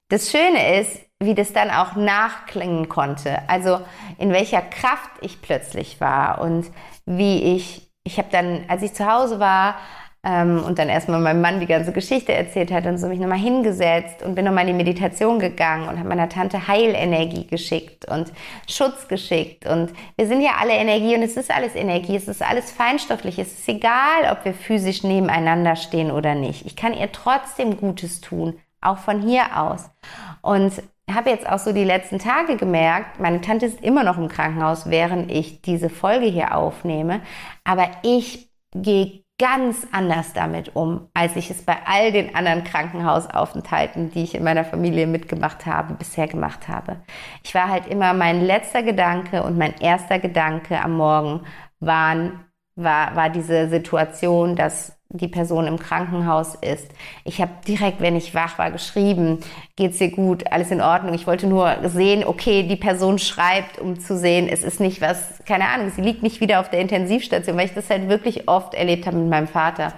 [0.09, 3.49] das Schöne ist, wie das dann auch nachklingen konnte.
[3.49, 3.81] Also
[4.19, 6.71] in welcher Kraft ich plötzlich war und
[7.07, 9.77] wie ich ich habe dann, als ich zu Hause war
[10.23, 13.39] ähm, und dann erstmal meinem Mann die ganze Geschichte erzählt hat, dann so mich nochmal
[13.39, 18.33] hingesetzt und bin nochmal in die Meditation gegangen und habe meiner Tante Heilenergie geschickt und
[18.69, 19.67] Schutz geschickt.
[19.67, 23.41] Und wir sind ja alle Energie und es ist alles Energie, es ist alles feinstofflich.
[23.41, 26.65] Es ist egal, ob wir physisch nebeneinander stehen oder nicht.
[26.65, 29.91] Ich kann ihr trotzdem Gutes tun, auch von hier aus.
[30.43, 30.73] Und
[31.15, 34.91] habe jetzt auch so die letzten Tage gemerkt, meine Tante ist immer noch im Krankenhaus,
[34.91, 37.21] während ich diese Folge hier aufnehme.
[37.65, 44.11] Aber ich gehe ganz anders damit um, als ich es bei all den anderen Krankenhausaufenthalten,
[44.11, 46.97] die ich in meiner Familie mitgemacht habe, bisher gemacht habe.
[47.45, 51.43] Ich war halt immer mein letzter Gedanke und mein erster Gedanke am Morgen
[51.81, 52.46] waren,
[52.77, 56.91] war, war diese Situation, dass die Person im Krankenhaus ist.
[57.25, 59.39] Ich habe direkt, wenn ich wach war, geschrieben,
[59.77, 61.15] geht's dir gut, alles in Ordnung.
[61.15, 65.43] Ich wollte nur sehen, okay, die Person schreibt, um zu sehen, es ist nicht was,
[65.47, 68.75] keine Ahnung, sie liegt nicht wieder auf der Intensivstation, weil ich das halt wirklich oft
[68.75, 69.95] erlebt habe mit meinem Vater.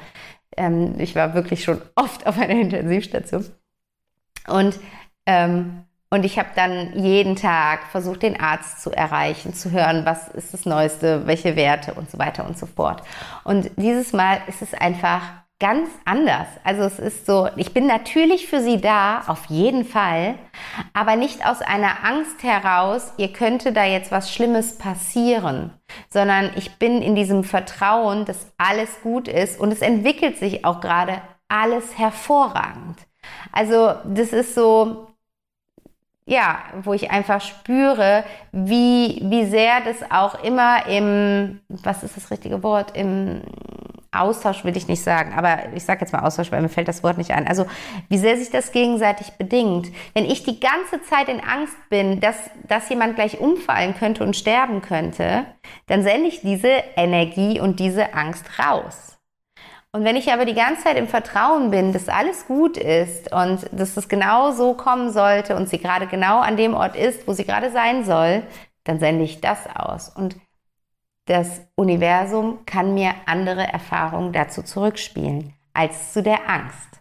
[0.57, 3.47] Ähm, ich war wirklich schon oft auf einer Intensivstation.
[4.47, 4.79] Und
[5.27, 10.29] ähm, und ich habe dann jeden Tag versucht, den Arzt zu erreichen, zu hören, was
[10.29, 13.03] ist das Neueste, welche Werte und so weiter und so fort.
[13.45, 15.23] Und dieses Mal ist es einfach
[15.61, 16.47] ganz anders.
[16.63, 20.37] Also es ist so, ich bin natürlich für sie da, auf jeden Fall,
[20.95, 25.73] aber nicht aus einer Angst heraus, ihr könnte da jetzt was Schlimmes passieren,
[26.09, 30.81] sondern ich bin in diesem Vertrauen, dass alles gut ist und es entwickelt sich auch
[30.81, 32.97] gerade alles hervorragend.
[33.51, 35.08] Also das ist so,
[36.29, 42.31] ja, wo ich einfach spüre, wie, wie sehr das auch immer im, was ist das
[42.31, 43.41] richtige Wort, im
[44.13, 47.03] Austausch will ich nicht sagen, aber ich sage jetzt mal Austausch, weil mir fällt das
[47.03, 47.47] Wort nicht ein.
[47.47, 47.65] Also
[48.11, 49.89] wie sehr sich das gegenseitig bedingt.
[50.13, 52.37] Wenn ich die ganze Zeit in Angst bin, dass,
[52.67, 55.47] dass jemand gleich umfallen könnte und sterben könnte,
[55.87, 59.18] dann sende ich diese Energie und diese Angst raus.
[59.93, 63.69] Und wenn ich aber die ganze Zeit im Vertrauen bin, dass alles gut ist und
[63.73, 67.33] dass es genau so kommen sollte und sie gerade genau an dem Ort ist, wo
[67.33, 68.43] sie gerade sein soll,
[68.85, 70.11] dann sende ich das aus.
[70.11, 70.37] Und
[71.25, 77.01] das Universum kann mir andere Erfahrungen dazu zurückspielen als zu der Angst.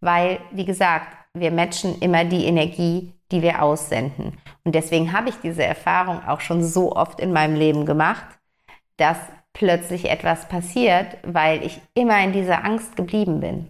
[0.00, 4.38] Weil, wie gesagt, wir matchen immer die Energie, die wir aussenden.
[4.64, 8.26] Und deswegen habe ich diese Erfahrung auch schon so oft in meinem Leben gemacht,
[8.96, 9.18] dass
[9.52, 13.68] plötzlich etwas passiert, weil ich immer in dieser Angst geblieben bin.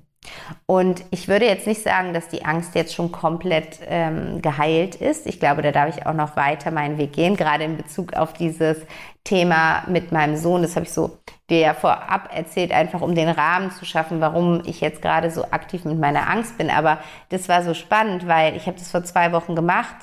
[0.67, 5.27] Und ich würde jetzt nicht sagen, dass die Angst jetzt schon komplett ähm, geheilt ist.
[5.27, 8.35] Ich glaube, da darf ich auch noch weiter meinen Weg gehen, gerade in Bezug auf
[8.35, 8.77] dieses
[9.25, 10.63] Thema mit meinem Sohn.
[10.63, 14.63] Das habe ich so dir ja vorab erzählt, einfach um den Rahmen zu schaffen, warum
[14.67, 16.71] ich jetzt gerade so aktiv mit meiner Angst bin.
[16.71, 16.99] Aber
[17.31, 19.97] das war so spannend, weil ich habe das vor zwei Wochen gemacht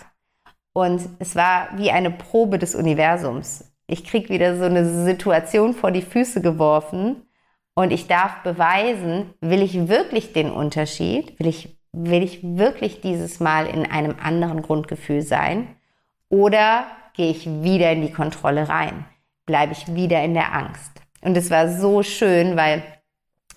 [0.73, 5.91] und es war wie eine Probe des Universums ich krieg wieder so eine Situation vor
[5.91, 7.23] die Füße geworfen
[7.73, 11.39] und ich darf beweisen, will ich wirklich den Unterschied?
[11.39, 15.67] Will ich, will ich wirklich dieses Mal in einem anderen Grundgefühl sein?
[16.29, 19.05] Oder gehe ich wieder in die Kontrolle rein?
[19.45, 20.91] Bleibe ich wieder in der Angst?
[21.21, 22.83] Und es war so schön, weil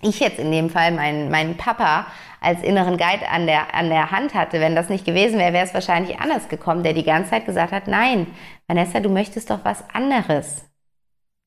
[0.02, 2.06] ich jetzt in dem Fall meinen, meinen Papa
[2.40, 4.60] als inneren Guide an der, an der Hand hatte.
[4.60, 7.72] Wenn das nicht gewesen wäre, wäre es wahrscheinlich anders gekommen, der die ganze Zeit gesagt
[7.72, 8.26] hat, nein,
[8.66, 10.64] Vanessa, du möchtest doch was anderes.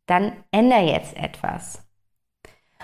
[0.05, 1.81] Dann änder jetzt etwas.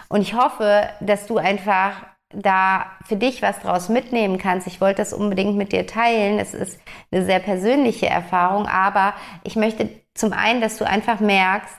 [0.07, 4.67] Und ich hoffe, dass du einfach da für dich was draus mitnehmen kannst.
[4.67, 6.39] Ich wollte das unbedingt mit dir teilen.
[6.39, 6.79] Es ist
[7.11, 11.75] eine sehr persönliche Erfahrung, aber ich möchte zum einen, dass du einfach merkst,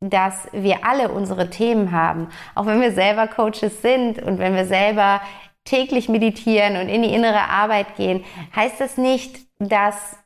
[0.00, 2.28] dass wir alle unsere Themen haben.
[2.54, 5.20] Auch wenn wir selber Coaches sind und wenn wir selber
[5.64, 10.16] täglich meditieren und in die innere Arbeit gehen, heißt das nicht, dass,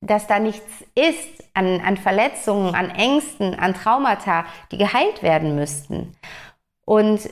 [0.00, 6.16] dass da nichts ist an, an Verletzungen, an Ängsten, an Traumata, die geheilt werden müssten.
[6.84, 7.28] Und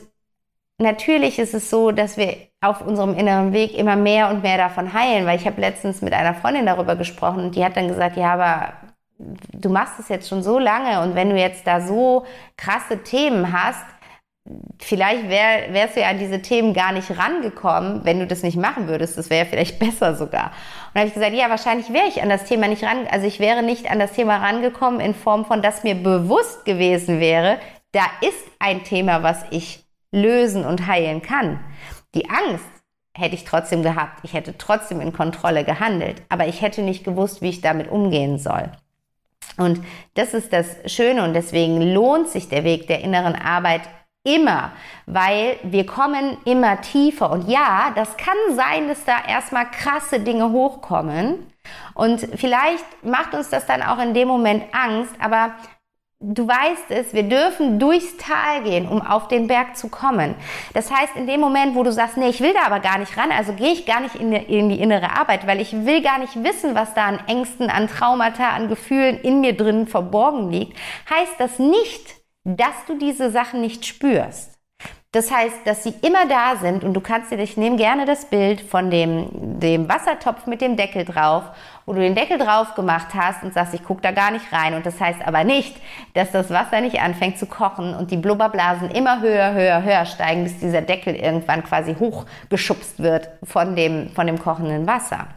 [0.77, 4.93] natürlich ist es so, dass wir auf unserem inneren Weg immer mehr und mehr davon
[4.93, 8.17] heilen, weil ich habe letztens mit einer Freundin darüber gesprochen und die hat dann gesagt,
[8.17, 8.73] ja, aber
[9.17, 12.25] du machst es jetzt schon so lange und wenn du jetzt da so
[12.57, 13.85] krasse Themen hast,
[14.79, 18.57] vielleicht wär, wärst du ja an diese Themen gar nicht rangekommen, wenn du das nicht
[18.57, 19.17] machen würdest.
[19.17, 20.51] Das wäre vielleicht besser sogar.
[20.93, 23.39] Und habe ich gesagt, ja, wahrscheinlich wäre ich an das Thema nicht ran, also ich
[23.39, 27.57] wäre nicht an das Thema rangekommen in Form von, dass mir bewusst gewesen wäre,
[27.91, 31.59] da ist ein Thema, was ich lösen und heilen kann.
[32.13, 32.65] Die Angst
[33.13, 34.19] hätte ich trotzdem gehabt.
[34.23, 38.37] Ich hätte trotzdem in Kontrolle gehandelt, aber ich hätte nicht gewusst, wie ich damit umgehen
[38.37, 38.69] soll.
[39.57, 39.81] Und
[40.15, 43.81] das ist das Schöne und deswegen lohnt sich der Weg der inneren Arbeit
[44.25, 44.71] immer,
[45.05, 47.31] weil wir kommen immer tiefer.
[47.31, 51.45] Und ja, das kann sein, dass da erstmal krasse Dinge hochkommen.
[51.93, 55.55] Und vielleicht macht uns das dann auch in dem Moment Angst, aber
[56.19, 60.35] du weißt es, wir dürfen durchs Tal gehen, um auf den Berg zu kommen.
[60.73, 63.17] Das heißt, in dem Moment, wo du sagst, nee, ich will da aber gar nicht
[63.17, 66.01] ran, also gehe ich gar nicht in die, in die, innere Arbeit, weil ich will
[66.01, 70.49] gar nicht wissen, was da an Ängsten, an Traumata, an Gefühlen in mir drin verborgen
[70.49, 70.77] liegt,
[71.09, 74.54] heißt das nicht, dass du diese Sachen nicht spürst.
[75.15, 78.25] Das heißt, dass sie immer da sind und du kannst dir, ich nehme gerne das
[78.25, 79.29] Bild von dem,
[79.61, 81.43] dem Wassertopf mit dem Deckel drauf,
[81.85, 84.73] wo du den Deckel drauf gemacht hast und sagst, ich gucke da gar nicht rein.
[84.73, 85.77] Und das heißt aber nicht,
[86.15, 90.43] dass das Wasser nicht anfängt zu kochen und die Blubberblasen immer höher, höher, höher steigen,
[90.43, 95.29] bis dieser Deckel irgendwann quasi hochgeschubst wird von dem, von dem kochenden Wasser.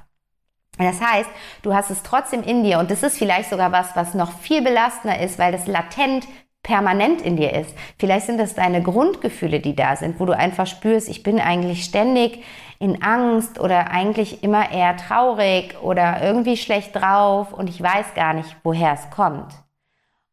[0.76, 1.30] Das heißt,
[1.62, 4.60] du hast es trotzdem in dir und das ist vielleicht sogar was, was noch viel
[4.60, 6.26] belastender ist, weil das latent
[6.68, 7.74] permanent in dir ist.
[7.98, 11.82] Vielleicht sind das deine Grundgefühle, die da sind, wo du einfach spürst, ich bin eigentlich
[11.82, 12.44] ständig
[12.78, 18.34] in Angst oder eigentlich immer eher traurig oder irgendwie schlecht drauf und ich weiß gar
[18.34, 19.50] nicht, woher es kommt.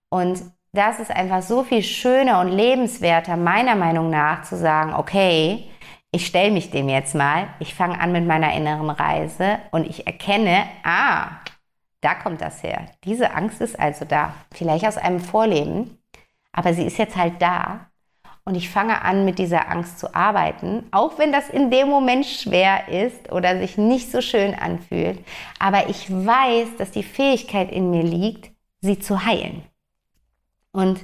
[0.10, 0.44] Und
[0.74, 5.70] das ist einfach so viel schöner und lebenswerter, meiner Meinung nach, zu sagen, okay,
[6.12, 10.06] ich stelle mich dem jetzt mal, ich fange an mit meiner inneren Reise und ich
[10.06, 11.28] erkenne, ah,
[12.02, 12.88] da kommt das her.
[13.06, 15.98] Diese Angst ist also da, vielleicht aus einem Vorleben.
[16.58, 17.88] Aber sie ist jetzt halt da
[18.46, 22.26] und ich fange an, mit dieser Angst zu arbeiten, auch wenn das in dem Moment
[22.26, 25.20] schwer ist oder sich nicht so schön anfühlt.
[25.60, 29.64] Aber ich weiß, dass die Fähigkeit in mir liegt, sie zu heilen.
[30.72, 31.02] Und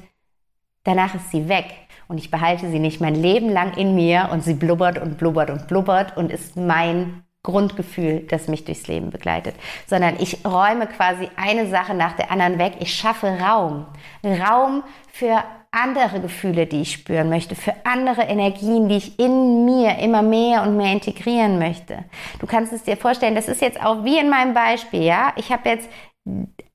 [0.85, 1.65] danach ist sie weg
[2.07, 5.49] und ich behalte sie nicht mein Leben lang in mir und sie blubbert und blubbert
[5.49, 9.55] und blubbert und ist mein Grundgefühl, das mich durchs Leben begleitet,
[9.87, 12.73] sondern ich räume quasi eine Sache nach der anderen weg.
[12.79, 13.87] Ich schaffe Raum.
[14.23, 19.97] Raum für andere Gefühle, die ich spüren möchte, für andere Energien, die ich in mir
[19.99, 22.03] immer mehr und mehr integrieren möchte.
[22.39, 25.33] Du kannst es dir vorstellen, das ist jetzt auch wie in meinem Beispiel, ja?
[25.37, 25.89] Ich habe jetzt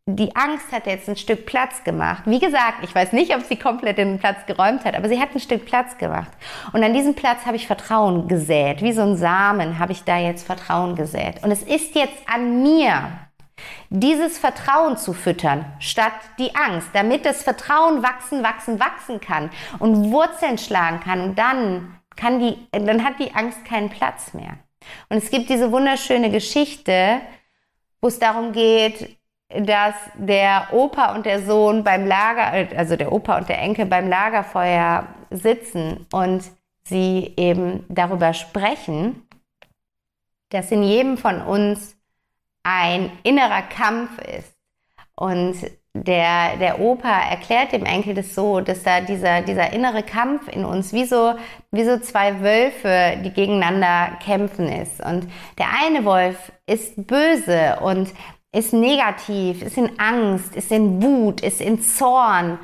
[0.08, 2.22] die Angst hat jetzt ein Stück Platz gemacht.
[2.26, 5.34] Wie gesagt, ich weiß nicht, ob sie komplett den Platz geräumt hat, aber sie hat
[5.34, 6.30] ein Stück Platz gemacht.
[6.72, 8.82] Und an diesem Platz habe ich Vertrauen gesät.
[8.82, 11.42] Wie so ein Samen habe ich da jetzt Vertrauen gesät.
[11.42, 13.18] Und es ist jetzt an mir,
[13.90, 20.12] dieses Vertrauen zu füttern, statt die Angst, damit das Vertrauen wachsen, wachsen, wachsen kann und
[20.12, 21.20] Wurzeln schlagen kann.
[21.20, 24.58] Und dann kann die, dann hat die Angst keinen Platz mehr.
[25.08, 27.20] Und es gibt diese wunderschöne Geschichte,
[28.00, 29.15] wo es darum geht,
[29.64, 34.08] dass der Opa und der Sohn beim Lager, also der Opa und der Enkel beim
[34.08, 36.44] Lagerfeuer sitzen und
[36.84, 39.26] sie eben darüber sprechen,
[40.50, 41.96] dass in jedem von uns
[42.62, 44.54] ein innerer Kampf ist.
[45.14, 45.56] Und
[46.04, 50.64] der, der Opa erklärt dem Enkel das so, dass da dieser, dieser innere Kampf in
[50.64, 51.34] uns wie so,
[51.70, 55.00] wie so zwei Wölfe, die gegeneinander kämpfen ist.
[55.00, 58.12] Und der eine Wolf ist böse und
[58.52, 62.58] ist negativ, ist in Angst, ist in Wut, ist in Zorn,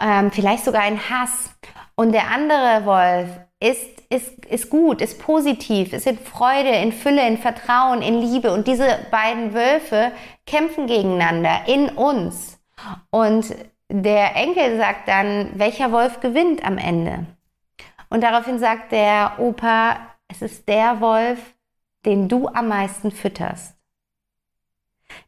[0.00, 1.54] ähm, vielleicht sogar in Hass.
[1.94, 3.28] Und der andere Wolf
[3.60, 8.52] ist, ist, ist gut, ist positiv, ist in Freude, in Fülle, in Vertrauen, in Liebe.
[8.52, 10.12] Und diese beiden Wölfe
[10.46, 12.58] kämpfen gegeneinander in uns.
[13.10, 13.54] Und
[13.88, 17.26] der Enkel sagt dann, welcher Wolf gewinnt am Ende?
[18.08, 19.96] Und daraufhin sagt der Opa,
[20.28, 21.38] es ist der Wolf,
[22.04, 23.75] den du am meisten fütterst.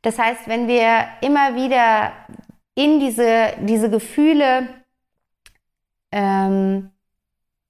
[0.02, 2.12] Das heißt, wenn wir immer wieder
[2.74, 4.68] in diese, diese Gefühle,
[6.12, 6.90] ähm,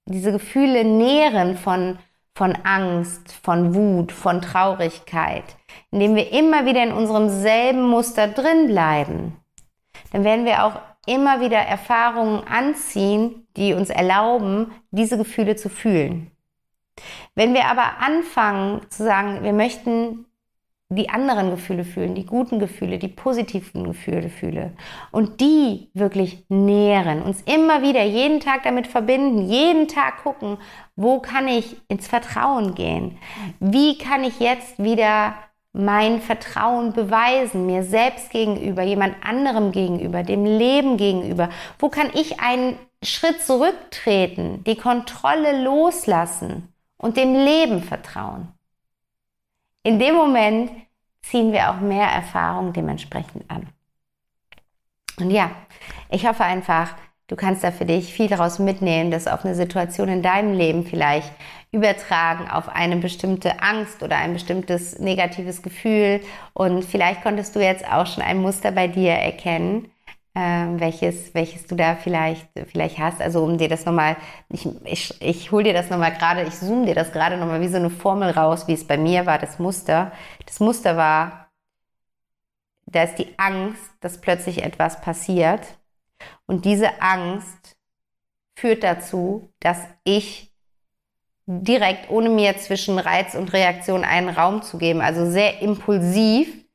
[0.05, 1.97] diese Gefühle nähren von,
[2.35, 5.43] von Angst, von Wut, von Traurigkeit,
[5.91, 9.35] indem wir immer wieder in unserem selben Muster drin bleiben,
[10.11, 16.31] dann werden wir auch immer wieder Erfahrungen anziehen, die uns erlauben, diese Gefühle zu fühlen.
[17.33, 20.25] Wenn wir aber anfangen zu sagen, wir möchten
[20.91, 24.73] die anderen Gefühle fühlen, die guten Gefühle, die positiven Gefühle fühle
[25.11, 30.57] und die wirklich nähren, uns immer wieder jeden Tag damit verbinden, jeden Tag gucken,
[30.95, 33.19] wo kann ich ins Vertrauen gehen?
[33.59, 35.35] Wie kann ich jetzt wieder
[35.73, 41.49] mein Vertrauen beweisen, mir selbst gegenüber, jemand anderem gegenüber, dem Leben gegenüber?
[41.77, 48.58] Wo kann ich einen Schritt zurücktreten, die Kontrolle loslassen und dem Leben vertrauen?
[49.83, 50.71] In dem Moment
[51.21, 53.67] ziehen wir auch mehr Erfahrung dementsprechend an.
[55.19, 55.51] Und ja,
[56.09, 56.95] ich hoffe einfach,
[57.27, 60.85] du kannst da für dich viel daraus mitnehmen, das auf eine Situation in deinem Leben
[60.85, 61.31] vielleicht
[61.71, 66.21] übertragen, auf eine bestimmte Angst oder ein bestimmtes negatives Gefühl.
[66.53, 69.91] Und vielleicht konntest du jetzt auch schon ein Muster bei dir erkennen
[70.41, 73.21] ähm, welches, welches du da vielleicht, vielleicht hast.
[73.21, 74.15] Also um dir das nochmal,
[74.47, 77.67] ich, ich, ich hole dir das nochmal gerade, ich zoome dir das gerade nochmal wie
[77.67, 80.13] so eine Formel raus, wie es bei mir war, das Muster.
[80.45, 81.51] Das Muster war,
[82.85, 85.77] da ist die Angst, dass plötzlich etwas passiert.
[86.45, 87.75] Und diese Angst
[88.55, 90.53] führt dazu, dass ich
[91.47, 96.65] direkt, ohne mir zwischen Reiz und Reaktion einen Raum zu geben, also sehr impulsiv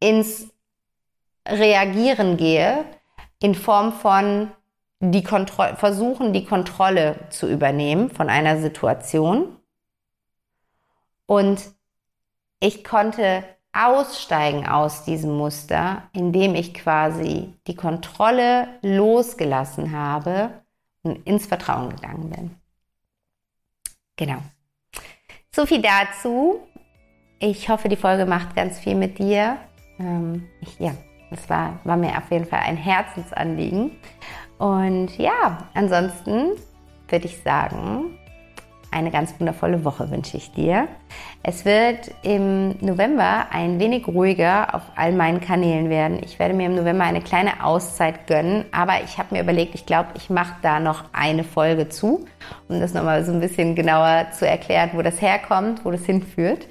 [0.00, 0.50] ins
[1.48, 2.84] Reagieren gehe,
[3.40, 4.50] in Form von
[5.00, 9.56] die versuchen, die Kontrolle zu übernehmen von einer Situation.
[11.26, 11.62] Und
[12.60, 20.50] ich konnte aussteigen aus diesem Muster, indem ich quasi die Kontrolle losgelassen habe
[21.02, 22.54] und ins Vertrauen gegangen bin.
[24.16, 24.38] Genau.
[25.54, 26.60] So viel dazu.
[27.38, 29.58] Ich hoffe, die Folge macht ganz viel mit dir.
[29.98, 30.92] Ähm, ich, ja,
[31.30, 33.92] das war, war mir auf jeden Fall ein Herzensanliegen.
[34.58, 36.52] Und ja, ansonsten
[37.08, 38.16] würde ich sagen,
[38.90, 40.88] eine ganz wundervolle Woche wünsche ich dir.
[41.42, 46.20] Es wird im November ein wenig ruhiger auf all meinen Kanälen werden.
[46.24, 49.86] Ich werde mir im November eine kleine Auszeit gönnen, aber ich habe mir überlegt, ich
[49.86, 52.26] glaube, ich mache da noch eine Folge zu,
[52.68, 56.66] um das nochmal so ein bisschen genauer zu erklären, wo das herkommt, wo das hinführt.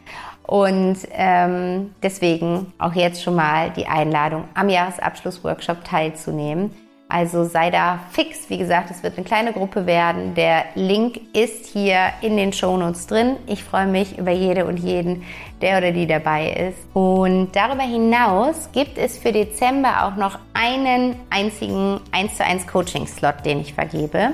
[0.48, 6.72] Und ähm, deswegen auch jetzt schon mal die Einladung, am Jahresabschlussworkshop teilzunehmen.
[7.08, 8.50] Also sei da fix.
[8.50, 10.34] Wie gesagt, es wird eine kleine Gruppe werden.
[10.34, 13.38] Der Link ist hier in den Shownotes drin.
[13.46, 15.24] Ich freue mich über jede und jeden,
[15.62, 16.80] der oder die dabei ist.
[16.96, 23.46] Und darüber hinaus gibt es für Dezember auch noch einen einzigen 1 zu 1 Coaching-Slot,
[23.46, 24.34] den ich vergebe.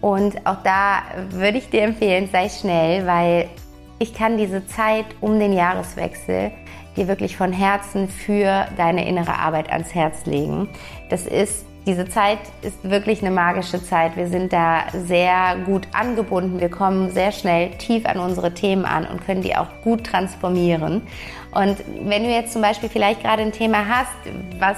[0.00, 3.48] Und auch da würde ich dir empfehlen, sei schnell, weil
[4.04, 6.50] ich kann diese Zeit um den Jahreswechsel
[6.94, 10.68] dir wirklich von Herzen für deine innere Arbeit ans Herz legen.
[11.08, 14.16] Das ist diese Zeit ist wirklich eine magische Zeit.
[14.16, 16.60] Wir sind da sehr gut angebunden.
[16.60, 21.00] Wir kommen sehr schnell tief an unsere Themen an und können die auch gut transformieren.
[21.52, 24.12] Und wenn du jetzt zum Beispiel vielleicht gerade ein Thema hast,
[24.58, 24.76] was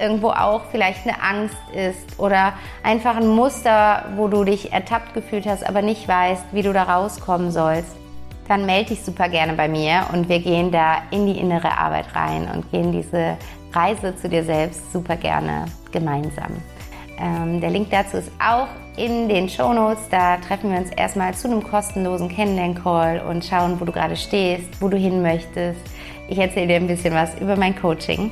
[0.00, 2.52] irgendwo auch vielleicht eine Angst ist oder
[2.84, 6.84] einfach ein Muster, wo du dich ertappt gefühlt hast, aber nicht weißt, wie du da
[6.84, 7.96] rauskommen sollst,
[8.48, 12.06] dann melde dich super gerne bei mir und wir gehen da in die innere Arbeit
[12.14, 13.36] rein und gehen diese
[13.72, 16.52] Reise zu dir selbst super gerne gemeinsam.
[17.20, 20.08] Ähm, der Link dazu ist auch in den Show Notes.
[20.10, 24.80] Da treffen wir uns erstmal zu einem kostenlosen Kennenlern-Call und schauen, wo du gerade stehst,
[24.80, 25.80] wo du hin möchtest.
[26.28, 28.30] Ich erzähle dir ein bisschen was über mein Coaching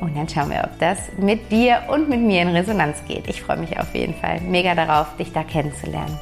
[0.00, 3.28] und dann schauen wir, ob das mit dir und mit mir in Resonanz geht.
[3.28, 6.18] Ich freue mich auf jeden Fall mega darauf, dich da kennenzulernen.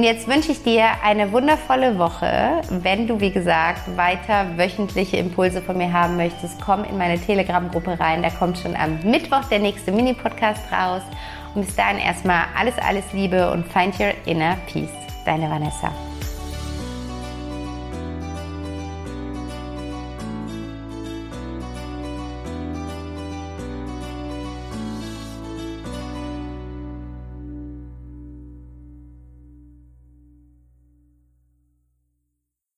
[0.00, 2.62] Und jetzt wünsche ich dir eine wundervolle Woche.
[2.70, 8.00] Wenn du, wie gesagt, weiter wöchentliche Impulse von mir haben möchtest, komm in meine Telegram-Gruppe
[8.00, 8.22] rein.
[8.22, 11.02] Da kommt schon am Mittwoch der nächste Mini-Podcast raus.
[11.54, 14.88] Und bis dahin erstmal alles, alles Liebe und find your inner peace.
[15.26, 15.92] Deine Vanessa.